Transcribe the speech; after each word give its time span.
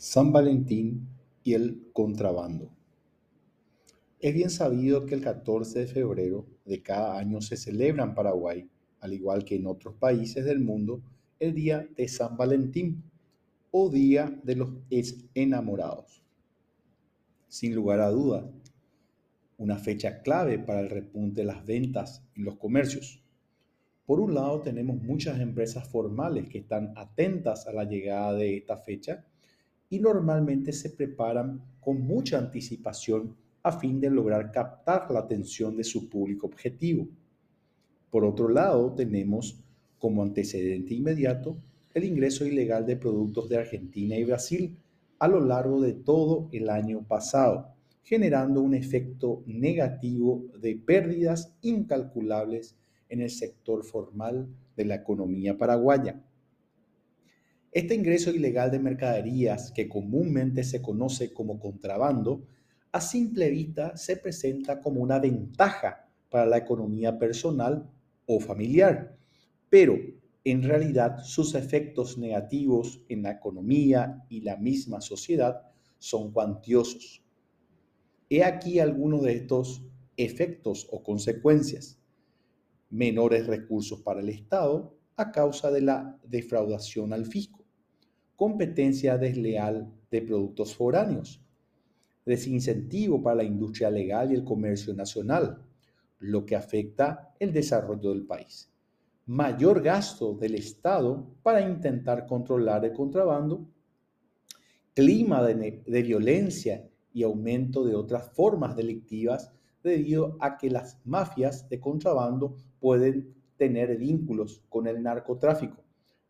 San 0.00 0.30
Valentín 0.30 1.08
y 1.42 1.54
el 1.54 1.90
contrabando. 1.92 2.70
Es 4.20 4.32
bien 4.32 4.48
sabido 4.48 5.04
que 5.06 5.16
el 5.16 5.20
14 5.20 5.80
de 5.80 5.86
febrero 5.88 6.46
de 6.64 6.80
cada 6.80 7.18
año 7.18 7.40
se 7.40 7.56
celebra 7.56 8.04
en 8.04 8.14
Paraguay, 8.14 8.70
al 9.00 9.12
igual 9.12 9.44
que 9.44 9.56
en 9.56 9.66
otros 9.66 9.96
países 9.96 10.44
del 10.44 10.60
mundo, 10.60 11.02
el 11.40 11.52
Día 11.52 11.88
de 11.96 12.06
San 12.06 12.36
Valentín 12.36 13.02
o 13.72 13.90
Día 13.90 14.40
de 14.44 14.54
los 14.54 14.70
Enamorados. 15.34 16.22
Sin 17.48 17.74
lugar 17.74 17.98
a 17.98 18.10
dudas, 18.10 18.44
una 19.56 19.78
fecha 19.78 20.22
clave 20.22 20.60
para 20.60 20.78
el 20.78 20.90
repunte 20.90 21.40
de 21.40 21.48
las 21.48 21.66
ventas 21.66 22.24
en 22.36 22.44
los 22.44 22.54
comercios. 22.54 23.20
Por 24.06 24.20
un 24.20 24.32
lado, 24.32 24.62
tenemos 24.62 25.02
muchas 25.02 25.40
empresas 25.40 25.88
formales 25.88 26.48
que 26.48 26.58
están 26.58 26.92
atentas 26.96 27.66
a 27.66 27.72
la 27.72 27.82
llegada 27.82 28.34
de 28.34 28.58
esta 28.58 28.76
fecha 28.76 29.24
y 29.90 29.98
normalmente 30.00 30.72
se 30.72 30.90
preparan 30.90 31.60
con 31.80 32.00
mucha 32.00 32.38
anticipación 32.38 33.34
a 33.62 33.72
fin 33.72 34.00
de 34.00 34.10
lograr 34.10 34.50
captar 34.52 35.10
la 35.10 35.20
atención 35.20 35.76
de 35.76 35.84
su 35.84 36.08
público 36.08 36.46
objetivo. 36.46 37.08
Por 38.10 38.24
otro 38.24 38.48
lado, 38.48 38.92
tenemos 38.94 39.60
como 39.98 40.22
antecedente 40.22 40.94
inmediato 40.94 41.56
el 41.94 42.04
ingreso 42.04 42.46
ilegal 42.46 42.86
de 42.86 42.96
productos 42.96 43.48
de 43.48 43.58
Argentina 43.58 44.16
y 44.16 44.24
Brasil 44.24 44.76
a 45.18 45.26
lo 45.26 45.40
largo 45.40 45.80
de 45.80 45.94
todo 45.94 46.48
el 46.52 46.70
año 46.70 47.02
pasado, 47.02 47.74
generando 48.04 48.62
un 48.62 48.74
efecto 48.74 49.42
negativo 49.46 50.44
de 50.60 50.76
pérdidas 50.76 51.52
incalculables 51.62 52.76
en 53.08 53.22
el 53.22 53.30
sector 53.30 53.84
formal 53.84 54.48
de 54.76 54.84
la 54.84 54.94
economía 54.96 55.58
paraguaya. 55.58 56.20
Este 57.70 57.94
ingreso 57.94 58.30
ilegal 58.30 58.70
de 58.70 58.78
mercaderías, 58.78 59.72
que 59.72 59.88
comúnmente 59.88 60.64
se 60.64 60.80
conoce 60.80 61.34
como 61.34 61.60
contrabando, 61.60 62.46
a 62.92 63.00
simple 63.00 63.50
vista 63.50 63.94
se 63.96 64.16
presenta 64.16 64.80
como 64.80 65.02
una 65.02 65.18
ventaja 65.18 66.08
para 66.30 66.46
la 66.46 66.56
economía 66.56 67.18
personal 67.18 67.90
o 68.24 68.40
familiar, 68.40 69.18
pero 69.68 69.98
en 70.44 70.62
realidad 70.62 71.18
sus 71.22 71.54
efectos 71.54 72.16
negativos 72.16 73.02
en 73.10 73.22
la 73.22 73.32
economía 73.32 74.24
y 74.30 74.40
la 74.40 74.56
misma 74.56 75.02
sociedad 75.02 75.60
son 75.98 76.32
cuantiosos. 76.32 77.22
He 78.30 78.44
aquí 78.44 78.78
algunos 78.80 79.22
de 79.22 79.34
estos 79.34 79.84
efectos 80.16 80.88
o 80.90 81.02
consecuencias. 81.02 81.98
Menores 82.88 83.46
recursos 83.46 84.00
para 84.00 84.20
el 84.20 84.30
Estado 84.30 84.96
a 85.16 85.30
causa 85.32 85.70
de 85.70 85.82
la 85.82 86.18
defraudación 86.24 87.12
al 87.12 87.26
fisco 87.26 87.57
competencia 88.38 89.18
desleal 89.18 89.92
de 90.12 90.22
productos 90.22 90.72
foráneos, 90.72 91.42
desincentivo 92.24 93.20
para 93.20 93.38
la 93.38 93.42
industria 93.42 93.90
legal 93.90 94.30
y 94.30 94.36
el 94.36 94.44
comercio 94.44 94.94
nacional, 94.94 95.60
lo 96.20 96.46
que 96.46 96.54
afecta 96.54 97.34
el 97.40 97.52
desarrollo 97.52 98.10
del 98.10 98.26
país, 98.26 98.70
mayor 99.26 99.82
gasto 99.82 100.34
del 100.34 100.54
Estado 100.54 101.26
para 101.42 101.68
intentar 101.68 102.28
controlar 102.28 102.84
el 102.84 102.92
contrabando, 102.92 103.66
clima 104.94 105.42
de, 105.42 105.82
de 105.84 106.02
violencia 106.04 106.88
y 107.12 107.24
aumento 107.24 107.84
de 107.84 107.96
otras 107.96 108.30
formas 108.30 108.76
delictivas 108.76 109.50
debido 109.82 110.36
a 110.38 110.56
que 110.56 110.70
las 110.70 111.00
mafias 111.04 111.68
de 111.68 111.80
contrabando 111.80 112.54
pueden 112.78 113.34
tener 113.56 113.96
vínculos 113.96 114.62
con 114.68 114.86
el 114.86 115.02
narcotráfico 115.02 115.87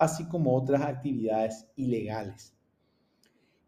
así 0.00 0.24
como 0.24 0.56
otras 0.56 0.80
actividades 0.80 1.68
ilegales. 1.76 2.56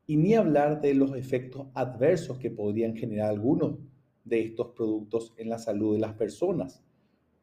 Y 0.06 0.16
ni 0.16 0.34
hablar 0.34 0.80
de 0.80 0.94
los 0.94 1.14
efectos 1.14 1.66
adversos 1.74 2.38
que 2.38 2.50
podrían 2.50 2.96
generar 2.96 3.28
algunos 3.28 3.78
de 4.24 4.40
estos 4.40 4.68
productos 4.68 5.34
en 5.36 5.50
la 5.50 5.58
salud 5.58 5.92
de 5.92 6.00
las 6.00 6.14
personas 6.14 6.82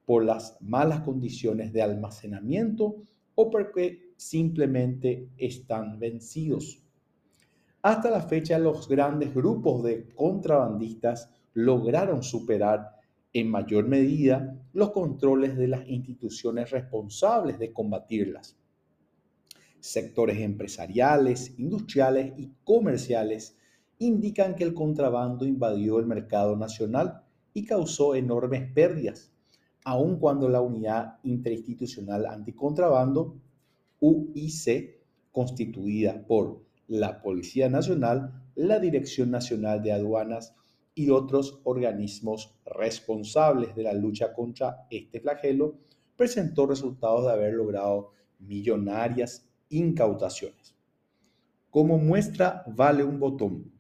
por 0.06 0.26
las 0.26 0.58
malas 0.60 1.02
condiciones 1.02 1.72
de 1.72 1.84
almacenamiento 1.84 2.96
o 3.36 3.52
porque 3.52 4.12
simplemente 4.18 5.30
están 5.38 6.00
vencidos. 6.00 6.82
Hasta 7.84 8.10
la 8.10 8.22
fecha, 8.22 8.58
los 8.58 8.90
grandes 8.90 9.36
grupos 9.36 9.84
de 9.84 10.10
contrabandistas 10.16 11.30
lograron 11.54 12.24
superar 12.24 12.98
en 13.34 13.52
mayor 13.52 13.88
medida 13.88 14.60
los 14.74 14.90
controles 14.90 15.56
de 15.58 15.68
las 15.68 15.88
instituciones 15.88 16.72
responsables 16.72 17.60
de 17.60 17.72
combatirlas 17.72 18.60
sectores 19.80 20.40
empresariales, 20.40 21.58
industriales 21.58 22.34
y 22.38 22.52
comerciales 22.64 23.58
indican 23.98 24.56
que 24.56 24.64
el 24.64 24.74
contrabando 24.74 25.46
invadió 25.46 26.00
el 26.00 26.06
mercado 26.06 26.56
nacional 26.56 27.24
y 27.54 27.66
causó 27.66 28.16
enormes 28.16 28.72
pérdidas, 28.72 29.32
aun 29.84 30.20
cuando 30.20 30.48
la 30.48 30.62
Unidad 30.62 31.20
Interinstitucional 31.24 32.26
Anticontrabando, 32.26 33.36
UIC, 34.00 35.00
constituida 35.32 36.26
por 36.26 36.62
la 36.88 37.22
Policía 37.22 37.70
Nacional, 37.70 38.44
la 38.56 38.80
Dirección 38.80 39.32
Nacional 39.32 39.82
de 39.84 39.92
Aduanas 39.92 40.56
y 40.96 41.10
otros 41.10 41.60
organismos 41.64 42.56
responsables 42.66 43.76
de 43.76 43.84
la 43.84 43.94
lucha 43.94 44.34
contra 44.34 44.88
este 44.90 45.20
flagelo, 45.20 45.76
presentó 46.16 46.66
resultados 46.66 47.26
de 47.26 47.32
haber 47.32 47.54
logrado 47.54 48.12
millonarias 48.40 49.49
incautaciones. 49.70 50.76
Como 51.70 51.98
muestra, 51.98 52.64
vale 52.68 53.04
un 53.04 53.20
botón. 53.20 53.72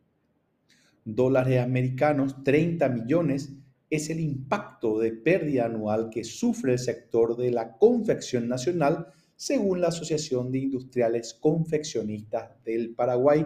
Dólares 1.04 1.60
americanos, 1.60 2.44
30 2.44 2.88
millones, 2.90 3.52
es 3.90 4.10
el 4.10 4.20
impacto 4.20 5.00
de 5.00 5.12
pérdida 5.12 5.66
anual 5.66 6.10
que 6.12 6.24
sufre 6.24 6.74
el 6.74 6.80
sector 6.80 7.36
de 7.36 7.52
la 7.52 7.78
confección 7.78 8.48
nacional, 8.48 9.08
según 9.36 9.82
la 9.82 9.88
Asociación 9.88 10.52
de 10.52 10.60
Industriales 10.60 11.34
Confeccionistas 11.34 12.64
del 12.64 12.94
Paraguay, 12.94 13.46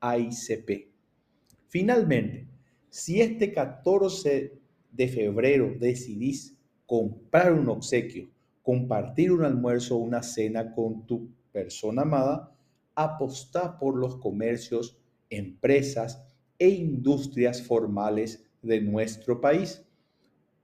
AICP. 0.00 0.90
Finalmente, 1.68 2.46
si 2.90 3.20
este 3.20 3.52
14 3.52 4.52
de 4.90 5.08
febrero 5.08 5.72
decidís 5.78 6.56
comprar 6.84 7.52
un 7.52 7.68
obsequio, 7.68 8.28
compartir 8.62 9.32
un 9.32 9.44
almuerzo 9.44 9.96
o 9.96 10.00
una 10.00 10.22
cena 10.22 10.74
con 10.74 11.06
tu 11.06 11.30
persona 11.52 12.02
amada, 12.02 12.54
aposta 12.94 13.78
por 13.78 13.96
los 13.96 14.16
comercios, 14.16 14.98
empresas 15.28 16.22
e 16.58 16.68
industrias 16.68 17.62
formales 17.62 18.44
de 18.62 18.80
nuestro 18.80 19.40
país. 19.40 19.84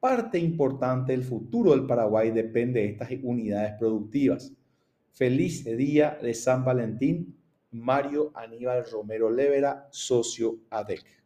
Parte 0.01 0.39
importante 0.39 1.13
del 1.13 1.25
futuro 1.25 1.71
del 1.71 1.87
Paraguay 1.87 2.31
depende 2.31 2.81
de 2.81 2.87
estas 2.91 3.11
unidades 3.23 3.75
productivas. 3.79 4.53
Feliz 5.13 5.65
día 5.65 6.19
de 6.21 6.35
San 6.35 6.65
Valentín, 6.65 7.35
Mario 7.71 8.33
Aníbal 8.35 8.85
Romero 8.91 9.31
Levera, 9.31 9.89
socio 9.91 10.59
ADEC. 10.71 11.26